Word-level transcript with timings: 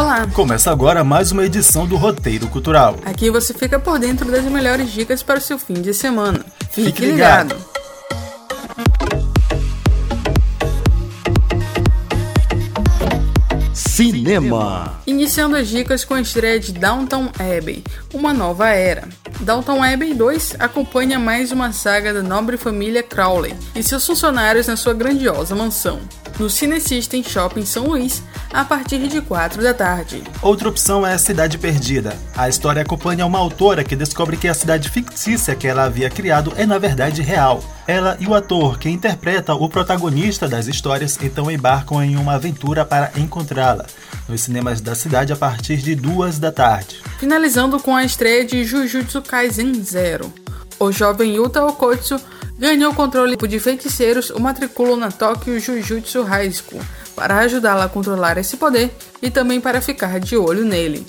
Olá! 0.00 0.26
Começa 0.32 0.70
agora 0.70 1.04
mais 1.04 1.30
uma 1.30 1.44
edição 1.44 1.86
do 1.86 1.94
Roteiro 1.94 2.48
Cultural. 2.48 2.96
Aqui 3.04 3.30
você 3.30 3.52
fica 3.52 3.78
por 3.78 3.98
dentro 3.98 4.30
das 4.32 4.42
melhores 4.44 4.90
dicas 4.90 5.22
para 5.22 5.38
o 5.38 5.42
seu 5.42 5.58
fim 5.58 5.74
de 5.74 5.92
semana. 5.92 6.42
Fique, 6.70 6.84
Fique 6.84 7.04
ligado. 7.04 7.54
ligado. 7.54 7.70
Cinema. 13.74 15.02
Iniciando 15.06 15.56
as 15.56 15.68
dicas 15.68 16.02
com 16.02 16.14
a 16.14 16.20
estreia 16.22 16.58
de 16.58 16.72
Downtown 16.72 17.30
Abbey, 17.38 17.84
uma 18.14 18.32
nova 18.32 18.70
era. 18.70 19.06
Downton 19.40 19.82
Abbey 19.82 20.14
2 20.14 20.56
acompanha 20.58 21.18
mais 21.18 21.52
uma 21.52 21.72
saga 21.72 22.12
da 22.12 22.22
nobre 22.22 22.56
família 22.56 23.02
Crowley 23.02 23.54
e 23.74 23.82
seus 23.82 24.06
funcionários 24.06 24.66
na 24.66 24.76
sua 24.76 24.92
grandiosa 24.92 25.54
mansão, 25.54 26.00
no 26.40 26.48
Cine 26.48 26.80
System 26.80 27.22
Shopping 27.22 27.66
São 27.66 27.88
Luís, 27.88 28.22
a 28.50 28.64
partir 28.64 29.06
de 29.08 29.20
4 29.20 29.62
da 29.62 29.74
tarde. 29.74 30.22
Outra 30.40 30.70
opção 30.70 31.06
é 31.06 31.12
a 31.12 31.18
Cidade 31.18 31.58
Perdida. 31.58 32.16
A 32.34 32.48
história 32.48 32.80
acompanha 32.80 33.26
uma 33.26 33.38
autora 33.38 33.84
que 33.84 33.94
descobre 33.94 34.38
que 34.38 34.48
a 34.48 34.54
cidade 34.54 34.88
fictícia 34.88 35.54
que 35.54 35.66
ela 35.66 35.84
havia 35.84 36.08
criado 36.08 36.54
é 36.56 36.64
na 36.64 36.78
verdade 36.78 37.20
real. 37.20 37.62
Ela 37.86 38.16
e 38.18 38.26
o 38.26 38.34
ator 38.34 38.78
que 38.78 38.88
interpreta 38.88 39.54
o 39.54 39.68
protagonista 39.68 40.48
das 40.48 40.66
histórias 40.66 41.18
então 41.22 41.50
embarcam 41.50 42.02
em 42.02 42.16
uma 42.16 42.36
aventura 42.36 42.86
para 42.86 43.12
encontrá-la 43.16 43.84
nos 44.26 44.40
cinemas 44.40 44.80
da 44.80 44.94
cidade 44.94 45.34
a 45.34 45.36
partir 45.36 45.76
de 45.76 45.94
duas 45.94 46.38
da 46.38 46.50
tarde. 46.50 47.02
Finalizando 47.18 47.78
com 47.78 47.94
a 47.94 48.02
estreia 48.02 48.46
de 48.46 48.64
Jujutsu 48.64 49.20
Kaisen 49.20 49.74
Zero. 49.84 50.32
O 50.78 50.90
jovem 50.90 51.36
Yuta 51.36 51.62
Okotsu 51.66 52.18
ganhou 52.60 52.92
o 52.92 52.94
controle 52.94 53.36
de 53.36 53.58
feiticeiros 53.58 54.28
o 54.28 54.38
matriculou 54.38 54.94
na 54.94 55.10
Tokyo 55.10 55.58
Jujutsu 55.58 56.22
High 56.22 56.52
School 56.52 56.82
para 57.16 57.38
ajudá-la 57.38 57.86
a 57.86 57.88
controlar 57.88 58.36
esse 58.36 58.58
poder 58.58 58.94
e 59.22 59.30
também 59.30 59.60
para 59.60 59.80
ficar 59.80 60.20
de 60.20 60.36
olho 60.36 60.64
nele. 60.64 61.06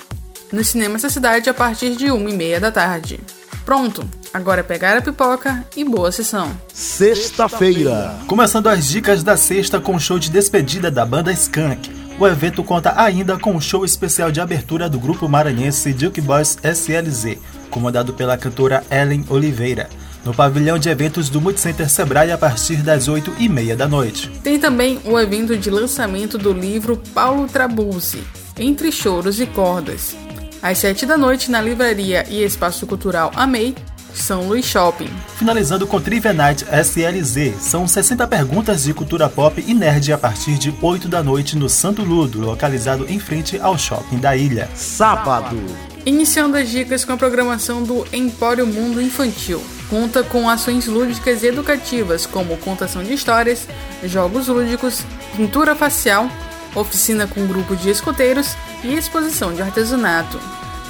Nos 0.49 0.69
cinemas 0.69 1.01
da 1.01 1.09
cidade 1.09 1.49
a 1.49 1.53
partir 1.53 1.97
de 1.97 2.09
1 2.09 2.29
e 2.29 2.33
meia 2.33 2.59
da 2.59 2.71
tarde. 2.71 3.19
Pronto, 3.65 4.09
agora 4.33 4.61
é 4.61 4.63
pegar 4.63 4.97
a 4.97 5.01
pipoca 5.01 5.65
e 5.75 5.83
boa 5.83 6.11
sessão. 6.11 6.51
Sexta-feira. 6.73 8.17
Começando 8.27 8.67
as 8.67 8.87
dicas 8.87 9.21
da 9.21 9.35
sexta 9.35 9.79
com 9.79 9.95
o 9.95 9.99
show 9.99 10.17
de 10.17 10.31
despedida 10.31 10.89
da 10.89 11.05
banda 11.05 11.33
Skunk. 11.33 11.91
O 12.17 12.27
evento 12.27 12.63
conta 12.63 12.93
ainda 13.01 13.37
com 13.37 13.53
um 13.53 13.61
show 13.61 13.83
especial 13.83 14.31
de 14.31 14.39
abertura 14.39 14.89
do 14.89 14.99
grupo 14.99 15.27
maranhense 15.27 15.93
Duke 15.93 16.21
Boys 16.21 16.57
SLZ, 16.63 17.37
comandado 17.69 18.13
pela 18.13 18.37
cantora 18.37 18.83
Ellen 18.91 19.25
Oliveira, 19.29 19.89
no 20.23 20.33
pavilhão 20.33 20.77
de 20.77 20.89
eventos 20.89 21.29
do 21.29 21.41
Multicenter 21.41 21.89
Sebrae 21.89 22.31
a 22.31 22.37
partir 22.37 22.77
das 22.77 23.07
8 23.07 23.33
e 23.39 23.49
meia 23.49 23.75
da 23.75 23.87
noite. 23.87 24.29
Tem 24.43 24.59
também 24.59 24.99
o 25.05 25.19
evento 25.19 25.57
de 25.57 25.69
lançamento 25.69 26.37
do 26.37 26.53
livro 26.53 27.01
Paulo 27.13 27.47
Trabuzzi, 27.47 28.23
Entre 28.57 28.91
Choros 28.91 29.39
e 29.39 29.45
Cordas, 29.45 30.15
às 30.61 30.77
7 30.77 31.05
da 31.05 31.17
noite 31.17 31.49
na 31.49 31.59
livraria 31.59 32.25
e 32.29 32.43
espaço 32.43 32.85
cultural 32.85 33.31
Amei, 33.35 33.75
são 34.13 34.47
Luís 34.47 34.65
Shopping. 34.65 35.09
Finalizando 35.37 35.87
com 35.87 35.99
Trivia 35.99 36.33
Night 36.33 36.65
SLZ, 36.65 37.55
são 37.59 37.87
60 37.87 38.27
perguntas 38.27 38.83
de 38.83 38.93
cultura 38.93 39.29
pop 39.29 39.63
e 39.65 39.73
nerd 39.73 40.11
a 40.11 40.17
partir 40.17 40.57
de 40.57 40.73
8 40.81 41.07
da 41.07 41.23
noite 41.23 41.57
no 41.57 41.69
Santo 41.69 42.03
Ludo, 42.03 42.41
localizado 42.41 43.05
em 43.09 43.19
frente 43.19 43.59
ao 43.59 43.77
shopping 43.77 44.17
da 44.17 44.35
ilha. 44.35 44.69
Sábado. 44.75 45.57
Iniciando 46.05 46.57
as 46.57 46.69
dicas 46.69 47.05
com 47.05 47.13
a 47.13 47.17
programação 47.17 47.83
do 47.83 48.05
Empório 48.11 48.65
Mundo 48.65 49.01
Infantil. 49.01 49.61
Conta 49.87 50.23
com 50.23 50.49
ações 50.49 50.87
lúdicas 50.87 51.43
e 51.43 51.47
educativas, 51.47 52.25
como 52.25 52.57
contação 52.57 53.03
de 53.03 53.13
histórias, 53.13 53.67
jogos 54.05 54.47
lúdicos, 54.47 55.03
pintura 55.35 55.75
facial, 55.75 56.27
oficina 56.73 57.27
com 57.27 57.45
grupo 57.45 57.75
de 57.75 57.89
escoteiros 57.89 58.55
e 58.83 58.95
exposição 58.95 59.53
de 59.53 59.61
artesanato 59.61 60.39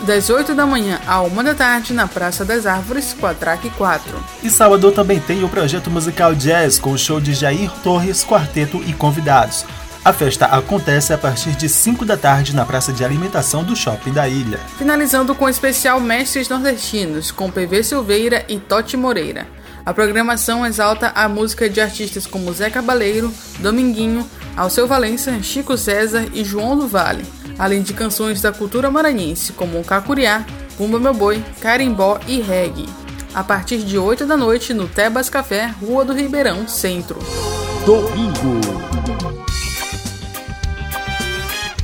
das 0.05 0.29
8 0.29 0.55
da 0.55 0.65
manhã 0.65 0.99
à 1.05 1.21
1 1.21 1.43
da 1.43 1.53
tarde 1.53 1.93
na 1.93 2.07
Praça 2.07 2.43
das 2.43 2.65
Árvores, 2.65 3.15
Track 3.39 3.69
4. 3.71 4.23
E 4.43 4.49
sábado 4.49 4.91
também 4.91 5.19
tem 5.19 5.43
o 5.43 5.49
projeto 5.49 5.91
musical 5.91 6.33
Jazz 6.33 6.79
com 6.79 6.91
o 6.91 6.97
show 6.97 7.19
de 7.19 7.33
Jair 7.33 7.71
Torres, 7.83 8.23
quarteto 8.23 8.81
e 8.87 8.93
convidados. 8.93 9.65
A 10.03 10.11
festa 10.11 10.45
acontece 10.45 11.13
a 11.13 11.17
partir 11.17 11.51
de 11.51 11.69
5 11.69 12.03
da 12.05 12.17
tarde 12.17 12.55
na 12.55 12.65
praça 12.65 12.91
de 12.91 13.05
alimentação 13.05 13.63
do 13.63 13.75
shopping 13.75 14.11
da 14.11 14.27
ilha. 14.27 14.57
Finalizando 14.77 15.35
com 15.35 15.45
o 15.45 15.49
especial 15.49 15.99
Mestres 15.99 16.49
Nordestinos, 16.49 17.31
com 17.31 17.51
PV 17.51 17.83
Silveira 17.83 18.43
e 18.47 18.59
Totti 18.59 18.97
Moreira. 18.97 19.47
A 19.85 19.93
programação 19.93 20.65
exalta 20.65 21.11
a 21.15 21.27
música 21.29 21.69
de 21.69 21.79
artistas 21.79 22.25
como 22.25 22.53
Zé 22.53 22.69
Cabaleiro, 22.69 23.33
Dominguinho, 23.59 24.27
Alceu 24.55 24.87
Valença, 24.87 25.41
Chico 25.41 25.77
César 25.77 26.25
e 26.33 26.43
João 26.43 26.77
do 26.77 26.87
Vale 26.87 27.25
além 27.61 27.83
de 27.83 27.93
canções 27.93 28.41
da 28.41 28.51
cultura 28.51 28.89
maranhense, 28.89 29.53
como 29.53 29.83
Cacuriá, 29.83 30.43
Pumba 30.77 30.99
Meu 30.99 31.13
Boi, 31.13 31.43
Carimbó 31.59 32.19
e 32.27 32.41
Reggae. 32.41 32.89
A 33.35 33.43
partir 33.43 33.77
de 33.77 33.99
8 33.99 34.25
da 34.25 34.35
noite 34.35 34.73
no 34.73 34.87
Tebas 34.87 35.29
Café, 35.29 35.67
Rua 35.79 36.03
do 36.03 36.11
Ribeirão, 36.11 36.67
Centro. 36.67 37.19
Domingo. 37.85 39.50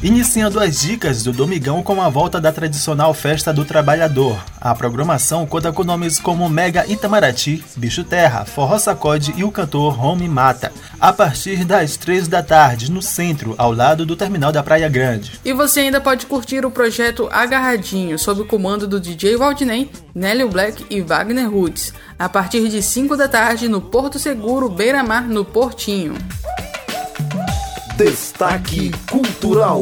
Iniciando 0.03 0.59
as 0.59 0.81
dicas 0.81 1.23
do 1.23 1.33
Domingão 1.33 1.81
com 1.81 1.99
a 1.99 2.07
volta 2.07 2.39
da 2.39 2.51
tradicional 2.51 3.15
Festa 3.15 3.51
do 3.51 3.65
Trabalhador. 3.65 4.37
A 4.61 4.75
programação 4.75 5.43
conta 5.47 5.73
com 5.73 5.83
nomes 5.83 6.19
como 6.19 6.47
Mega 6.47 6.85
Itamaraty, 6.85 7.63
Bicho 7.75 8.03
Terra, 8.03 8.45
Forró 8.45 8.77
Sacode 8.77 9.33
e 9.35 9.43
o 9.43 9.51
cantor 9.51 9.99
Home 9.99 10.29
Mata, 10.29 10.71
a 10.99 11.11
partir 11.11 11.65
das 11.65 11.97
3 11.97 12.27
da 12.27 12.43
tarde, 12.43 12.91
no 12.91 13.01
centro, 13.01 13.55
ao 13.57 13.73
lado 13.73 14.05
do 14.05 14.15
terminal 14.15 14.51
da 14.51 14.61
Praia 14.61 14.87
Grande. 14.87 15.39
E 15.43 15.51
você 15.51 15.79
ainda 15.79 15.99
pode 15.99 16.27
curtir 16.27 16.63
o 16.63 16.69
projeto 16.69 17.27
Agarradinho, 17.31 18.19
sob 18.19 18.41
o 18.41 18.45
comando 18.45 18.87
do 18.87 18.99
DJ 18.99 19.35
Valdinei, 19.35 19.89
Nélio 20.13 20.47
Black 20.47 20.85
e 20.91 21.01
Wagner 21.01 21.49
Roots, 21.49 21.91
a 22.19 22.29
partir 22.29 22.69
de 22.69 22.83
5 22.83 23.17
da 23.17 23.27
tarde 23.27 23.67
no 23.67 23.81
Porto 23.81 24.19
Seguro 24.19 24.69
Beira 24.69 25.01
Mar, 25.01 25.27
no 25.27 25.43
Portinho. 25.43 26.13
Destaque 27.97 28.91
Cultural. 29.09 29.81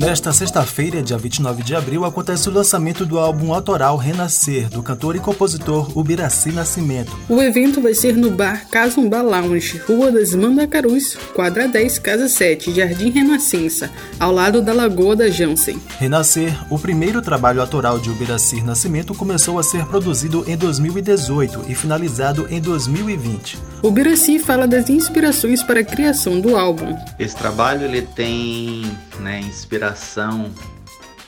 Nesta 0.00 0.32
sexta-feira, 0.32 1.02
dia 1.02 1.18
29 1.18 1.62
de 1.62 1.76
abril, 1.76 2.06
acontece 2.06 2.48
o 2.48 2.52
lançamento 2.52 3.04
do 3.04 3.18
álbum 3.18 3.52
autoral 3.52 3.98
Renascer, 3.98 4.70
do 4.70 4.82
cantor 4.82 5.14
e 5.14 5.18
compositor 5.18 5.92
Ubiraci 5.94 6.50
Nascimento. 6.52 7.14
O 7.28 7.42
evento 7.42 7.82
vai 7.82 7.92
ser 7.92 8.16
no 8.16 8.30
bar 8.30 8.66
Casumba 8.70 9.20
Lounge, 9.20 9.76
Rua 9.86 10.10
das 10.10 10.34
Mandacarus, 10.34 11.16
quadra 11.34 11.68
10, 11.68 11.98
casa 11.98 12.30
7, 12.30 12.72
Jardim 12.72 13.10
Renascença, 13.10 13.90
ao 14.18 14.32
lado 14.32 14.62
da 14.62 14.72
Lagoa 14.72 15.14
da 15.14 15.28
Jansen. 15.28 15.78
Renascer, 15.98 16.50
o 16.72 16.78
primeiro 16.78 17.20
trabalho 17.20 17.60
autoral 17.60 17.98
de 17.98 18.08
Ubiraci 18.08 18.62
Nascimento, 18.62 19.14
começou 19.14 19.58
a 19.58 19.62
ser 19.62 19.84
produzido 19.84 20.46
em 20.48 20.56
2018 20.56 21.66
e 21.68 21.74
finalizado 21.74 22.46
em 22.50 22.58
2020. 22.58 23.58
Ubiraci 23.82 24.38
fala 24.38 24.66
das 24.66 24.88
inspirações 24.88 25.62
para 25.62 25.80
a 25.80 25.84
criação 25.84 26.40
do 26.40 26.56
álbum. 26.56 26.96
Esse 27.18 27.36
trabalho 27.36 27.84
ele 27.84 28.00
tem 28.00 28.90
né, 29.20 29.38
inspiração 29.40 30.52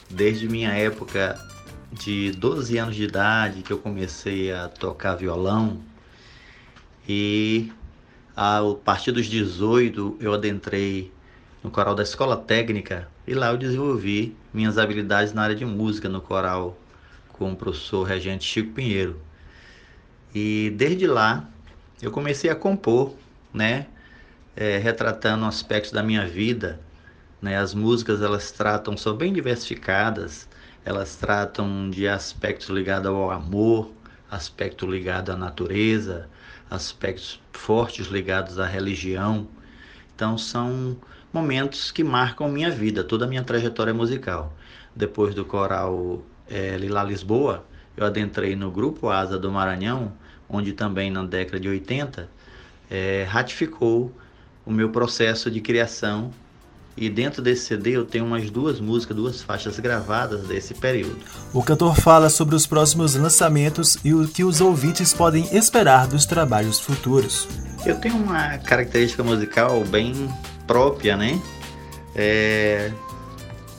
desde 0.09 0.49
minha 0.49 0.71
época 0.71 1.39
de 1.93 2.33
12 2.33 2.79
anos 2.79 2.97
de 2.97 3.05
idade 3.05 3.63
que 3.63 3.73
eu 3.73 3.79
comecei 3.79 4.51
a 4.51 4.69
tocar 4.69 5.15
violão 5.15 5.79
e 7.07 7.71
a 8.35 8.61
partir 8.83 9.13
dos 9.13 9.27
18 9.27 10.17
eu 10.21 10.33
adentrei 10.33 11.13
no 11.63 11.71
coral 11.71 11.95
da 11.95 12.03
escola 12.03 12.37
técnica 12.37 13.09
e 13.27 13.35
lá 13.35 13.51
eu 13.51 13.59
desenvolvi 13.59 14.35
minhas 14.55 14.79
habilidades 14.79 15.35
na 15.35 15.43
área 15.43 15.55
de 15.55 15.65
música 15.67 16.09
no 16.09 16.21
coral 16.21 16.79
com 17.29 17.53
o 17.53 17.57
professor 17.57 18.05
regente 18.05 18.45
Chico 18.45 18.73
Pinheiro. 18.73 19.21
E 20.35 20.73
desde 20.77 21.07
lá 21.07 21.47
eu 22.01 22.11
comecei 22.11 22.49
a 22.51 22.55
compor, 22.55 23.15
né, 23.53 23.87
é, 24.57 24.79
retratando 24.79 25.45
aspectos 25.45 25.93
da 25.93 26.03
minha 26.03 26.27
vida 26.27 26.81
né? 27.43 27.59
As 27.59 27.75
músicas 27.75 28.23
elas 28.23 28.53
tratam, 28.53 28.97
são 28.97 29.17
bem 29.17 29.33
diversificadas, 29.33 30.49
elas 30.85 31.17
tratam 31.17 31.91
de 31.91 32.07
aspectos 32.07 32.69
ligados 32.69 33.09
ao 33.09 33.31
amor, 33.33 33.91
aspecto 34.31 34.87
ligado 34.87 35.31
à 35.31 35.37
natureza, 35.37 36.29
aspectos 36.71 37.41
fortes 37.53 38.07
ligados 38.07 38.61
à 38.61 38.67
religião. 38.67 39.49
Então 40.15 40.39
são 40.39 40.97
momentos 41.33 41.91
que 41.91 42.05
marcam 42.05 42.49
minha 42.49 42.71
vida, 42.71 43.03
toda 43.03 43.25
a 43.25 43.29
minha 43.29 43.43
trajetória 43.43 43.93
musical. 43.93 44.57
Depois 44.95 45.35
do 45.35 45.45
coral 45.45 46.23
é, 46.49 46.77
Lila 46.77 47.03
Lisboa, 47.03 47.65
eu 47.97 48.07
adentrei 48.07 48.55
no 48.55 48.71
grupo 48.71 49.09
Asa 49.11 49.39
do 49.39 49.51
Maranhão, 49.51 50.13
onde 50.49 50.73
também 50.73 51.11
na 51.11 51.25
década 51.25 51.59
de 51.59 51.69
80 51.69 52.29
é, 52.91 53.25
ratificou 53.29 54.13
o 54.65 54.71
meu 54.71 54.91
processo 54.91 55.51
de 55.51 55.61
criação 55.61 56.33
e 56.97 57.09
dentro 57.09 57.41
desse 57.41 57.67
CD 57.67 57.91
eu 57.93 58.05
tenho 58.05 58.25
umas 58.25 58.51
duas 58.51 58.81
músicas, 58.81 59.17
duas 59.17 59.43
faixas 59.43 59.79
gravadas 59.79 60.47
desse 60.47 60.75
período. 60.75 61.19
O 61.53 61.63
cantor 61.63 61.97
fala 61.97 62.29
sobre 62.29 62.55
os 62.55 62.67
próximos 62.67 63.15
lançamentos 63.15 63.99
e 64.05 64.13
o 64.13 64.27
que 64.29 64.45
os 64.45 64.61
ouvintes 64.61 65.13
podem 65.13 65.49
esperar 65.57 66.07
dos 66.07 66.27
trabalhos 66.27 66.79
futuros. 66.79 67.49
Eu 67.85 67.97
tenho 67.99 68.17
uma 68.17 68.59
característica 68.59 69.23
musical 69.23 69.83
bem 69.85 70.29
própria, 70.67 71.17
né? 71.17 71.41
é, 72.15 72.93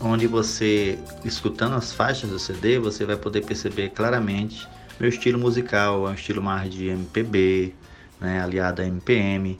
onde 0.02 0.28
você, 0.28 0.98
escutando 1.24 1.76
as 1.76 1.94
faixas 1.94 2.30
do 2.30 2.40
CD, 2.40 2.80
você 2.80 3.06
vai 3.06 3.16
poder 3.16 3.46
perceber 3.46 3.90
claramente 3.90 4.68
meu 5.00 5.10
estilo 5.10 5.40
musical, 5.40 6.08
é 6.08 6.12
um 6.12 6.14
estilo 6.14 6.42
mais 6.42 6.72
de 6.72 6.88
MPB, 6.88 7.74
né, 8.20 8.42
aliado 8.42 8.82
a 8.82 8.86
MPM, 8.86 9.60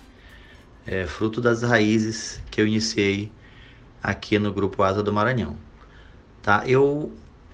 é, 0.86 1.06
fruto 1.06 1.42
das 1.42 1.64
raízes 1.64 2.42
que 2.52 2.62
eu 2.62 2.68
iniciei 2.68 3.32
aqui 4.04 4.38
no 4.38 4.52
Grupo 4.52 4.84
Asa 4.84 5.02
do 5.02 5.14
Maranhão. 5.14 5.56
Tá? 6.42 6.64
Eu 6.68 7.12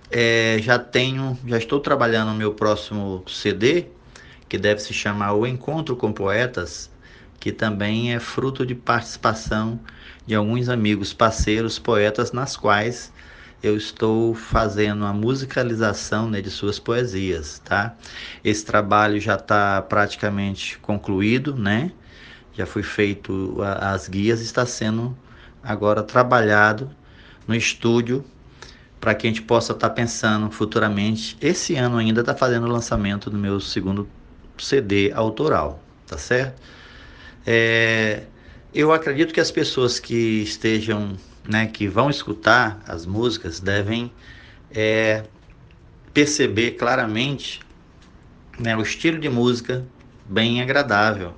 é, 0.09 0.57
já 0.59 0.79
tenho, 0.79 1.37
já 1.45 1.57
estou 1.57 1.79
trabalhando 1.79 2.31
no 2.31 2.35
meu 2.35 2.53
próximo 2.53 3.23
CD, 3.27 3.85
que 4.47 4.57
deve 4.57 4.81
se 4.81 4.93
chamar 4.93 5.33
O 5.33 5.45
Encontro 5.45 5.95
com 5.95 6.11
Poetas, 6.11 6.89
que 7.39 7.51
também 7.51 8.13
é 8.13 8.19
fruto 8.19 8.65
de 8.65 8.73
participação 8.73 9.79
de 10.25 10.33
alguns 10.33 10.67
amigos, 10.69 11.13
parceiros, 11.13 11.77
poetas, 11.77 12.31
nas 12.31 12.57
quais 12.57 13.13
eu 13.61 13.75
estou 13.75 14.33
fazendo 14.33 15.05
a 15.05 15.13
musicalização 15.13 16.29
né, 16.29 16.41
de 16.41 16.49
suas 16.49 16.79
poesias, 16.79 17.59
tá? 17.59 17.95
Esse 18.43 18.65
trabalho 18.65 19.19
já 19.19 19.35
está 19.35 19.81
praticamente 19.81 20.79
concluído, 20.79 21.55
né? 21.55 21.91
Já 22.53 22.65
foi 22.65 22.83
feito 22.83 23.57
as 23.61 24.07
guias, 24.07 24.41
está 24.41 24.65
sendo 24.65 25.15
agora 25.63 26.03
trabalhado 26.03 26.89
no 27.47 27.55
estúdio 27.55 28.23
para 28.99 29.15
que 29.15 29.27
a 29.27 29.29
gente 29.29 29.41
possa 29.41 29.73
estar 29.73 29.89
tá 29.89 29.95
pensando 29.95 30.51
futuramente. 30.51 31.37
Esse 31.41 31.75
ano 31.75 31.97
ainda 31.97 32.21
está 32.21 32.35
fazendo 32.35 32.65
o 32.65 32.69
lançamento 32.69 33.29
do 33.29 33.37
meu 33.37 33.59
segundo 33.59 34.07
CD 34.57 35.11
autoral, 35.13 35.81
tá 36.05 36.17
certo? 36.17 36.61
É, 37.45 38.23
eu 38.73 38.91
acredito 38.91 39.33
que 39.33 39.39
as 39.39 39.49
pessoas 39.49 39.99
que 39.99 40.43
estejam, 40.43 41.15
né, 41.47 41.67
que 41.67 41.87
vão 41.87 42.09
escutar 42.09 42.79
as 42.87 43.05
músicas 43.05 43.59
devem 43.59 44.11
é, 44.71 45.23
perceber 46.13 46.71
claramente 46.71 47.61
né, 48.59 48.75
o 48.75 48.81
estilo 48.81 49.17
de 49.17 49.29
música 49.29 49.85
bem 50.27 50.61
agradável 50.61 51.33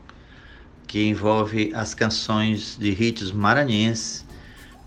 que 0.91 1.07
envolve 1.07 1.71
as 1.73 1.93
canções 1.93 2.75
de 2.77 2.91
ritmos 2.91 3.31
maranhenses, 3.31 4.25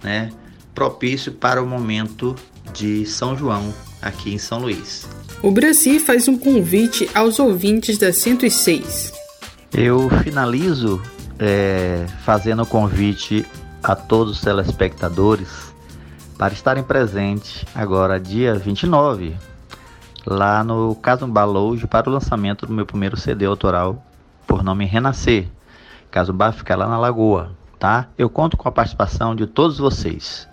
né, 0.02 0.30
propício 0.74 1.32
para 1.32 1.62
o 1.62 1.66
momento 1.66 2.36
de 2.74 3.06
São 3.06 3.34
João 3.34 3.72
aqui 4.02 4.34
em 4.34 4.36
São 4.36 4.58
Luís. 4.58 5.08
O 5.42 5.50
Brasil 5.50 5.98
faz 5.98 6.28
um 6.28 6.36
convite 6.36 7.08
aos 7.14 7.38
ouvintes 7.38 7.96
da 7.96 8.12
106. 8.12 9.14
Eu 9.72 10.10
finalizo 10.22 11.00
é, 11.38 12.04
fazendo 12.22 12.64
o 12.64 12.66
convite 12.66 13.46
a 13.82 13.96
todos 13.96 14.36
os 14.36 14.40
telespectadores 14.42 15.72
para 16.36 16.52
estarem 16.52 16.84
presentes 16.84 17.64
agora, 17.74 18.20
dia 18.20 18.54
29, 18.54 19.34
lá 20.26 20.62
no 20.62 20.94
Casumba 20.96 21.46
Lounge 21.46 21.86
para 21.86 22.10
o 22.10 22.12
lançamento 22.12 22.66
do 22.66 22.74
meu 22.74 22.84
primeiro 22.84 23.16
CD 23.16 23.46
autoral 23.46 24.04
por 24.46 24.62
nome 24.62 24.84
Renascer. 24.84 25.48
Caso 26.14 26.30
o 26.30 26.32
bar 26.32 26.52
fica 26.52 26.76
lá 26.76 26.86
na 26.86 26.96
Lagoa, 26.96 27.50
tá? 27.76 28.06
Eu 28.16 28.30
conto 28.30 28.56
com 28.56 28.68
a 28.68 28.72
participação 28.72 29.34
de 29.34 29.48
todos 29.48 29.78
vocês. 29.78 30.46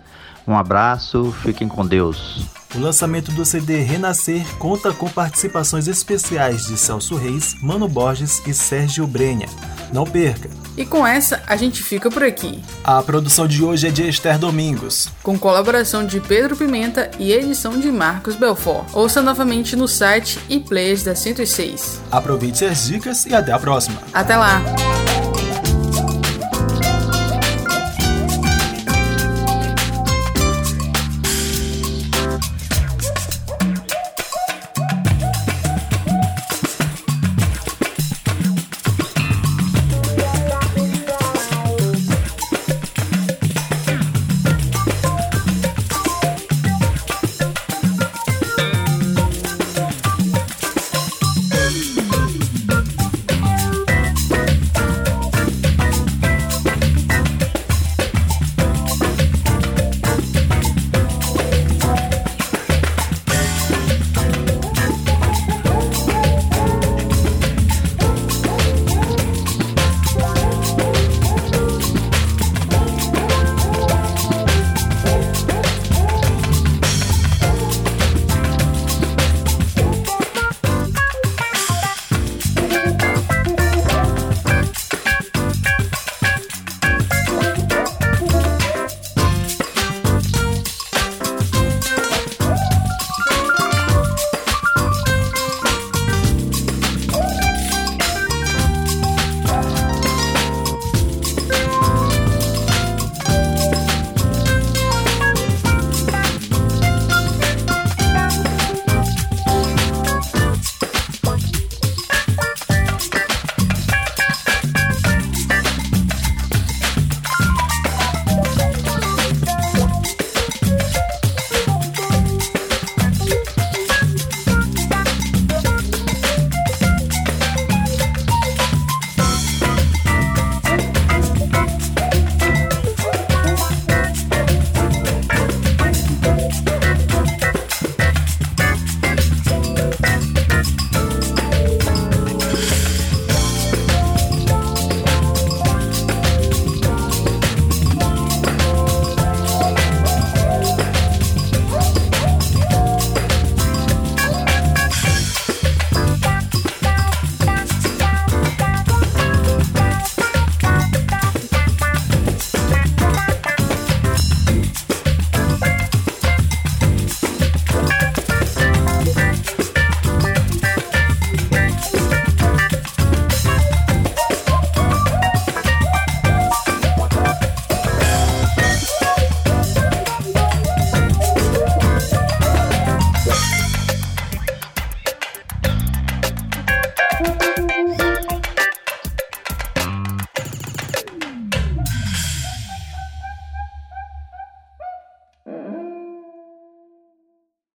Um 0.44 0.56
abraço, 0.56 1.32
fiquem 1.40 1.68
com 1.68 1.86
Deus. 1.86 2.48
O 2.74 2.80
lançamento 2.80 3.30
do 3.30 3.44
CD 3.44 3.76
Renascer 3.76 4.44
conta 4.58 4.92
com 4.92 5.08
participações 5.08 5.86
especiais 5.86 6.66
de 6.66 6.76
Celso 6.76 7.14
Reis, 7.14 7.54
Mano 7.62 7.86
Borges 7.86 8.42
e 8.44 8.52
Sérgio 8.52 9.06
Brenha. 9.06 9.46
Não 9.92 10.04
perca! 10.04 10.50
E 10.76 10.84
com 10.84 11.06
essa, 11.06 11.40
a 11.46 11.54
gente 11.54 11.80
fica 11.80 12.10
por 12.10 12.24
aqui. 12.24 12.60
A 12.82 13.00
produção 13.00 13.46
de 13.46 13.62
hoje 13.62 13.86
é 13.86 13.90
de 13.92 14.08
Esther 14.08 14.40
Domingos. 14.40 15.10
Com 15.22 15.38
colaboração 15.38 16.04
de 16.04 16.18
Pedro 16.18 16.56
Pimenta 16.56 17.08
e 17.20 17.30
edição 17.30 17.78
de 17.78 17.92
Marcos 17.92 18.34
Belfort. 18.34 18.88
Ouça 18.92 19.22
novamente 19.22 19.76
no 19.76 19.86
site 19.86 20.40
e 20.48 20.58
players 20.58 21.04
da 21.04 21.14
106. 21.14 22.00
Aproveite 22.10 22.64
as 22.64 22.86
dicas 22.86 23.26
e 23.26 23.32
até 23.32 23.52
a 23.52 23.60
próxima. 23.60 24.00
Até 24.12 24.36
lá! 24.36 24.60